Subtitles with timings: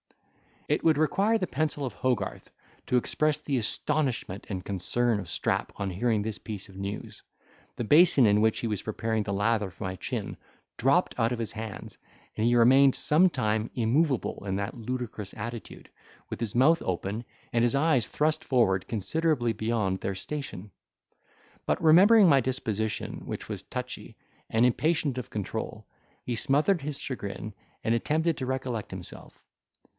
[0.67, 2.49] It would require the pencil of Hogarth
[2.87, 7.21] to express the astonishment and concern of Strap on hearing this piece of news;
[7.75, 10.37] the basin, in which he was preparing the lather for my chin,
[10.77, 11.99] dropped out of his hands,
[12.35, 15.89] and he remained some time immovable in that ludicrous attitude,
[16.31, 20.71] with his mouth open, and his eyes thrust forward considerably beyond their station;
[21.65, 24.15] but, remembering my disposition, which was touchy,
[24.49, 25.85] and impatient of control,
[26.23, 29.43] he smothered his chagrin, and attempted to recollect himself.